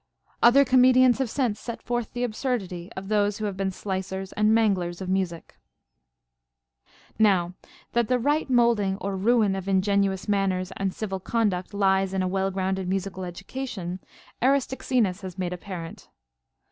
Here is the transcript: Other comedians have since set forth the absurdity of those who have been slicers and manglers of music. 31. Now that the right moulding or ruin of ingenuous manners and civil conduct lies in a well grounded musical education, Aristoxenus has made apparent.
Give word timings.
Other 0.41 0.65
comedians 0.65 1.19
have 1.19 1.29
since 1.29 1.59
set 1.59 1.79
forth 1.83 2.13
the 2.13 2.23
absurdity 2.23 2.89
of 2.97 3.07
those 3.07 3.37
who 3.37 3.45
have 3.45 3.55
been 3.55 3.69
slicers 3.69 4.31
and 4.35 4.49
manglers 4.51 4.99
of 4.99 5.09
music. 5.09 5.53
31. 7.19 7.23
Now 7.23 7.53
that 7.91 8.07
the 8.07 8.17
right 8.17 8.49
moulding 8.49 8.97
or 8.97 9.15
ruin 9.15 9.55
of 9.55 9.67
ingenuous 9.67 10.27
manners 10.27 10.71
and 10.75 10.91
civil 10.91 11.19
conduct 11.19 11.71
lies 11.71 12.15
in 12.15 12.23
a 12.23 12.27
well 12.27 12.49
grounded 12.49 12.87
musical 12.89 13.23
education, 13.23 13.99
Aristoxenus 14.41 15.21
has 15.21 15.37
made 15.37 15.53
apparent. 15.53 16.09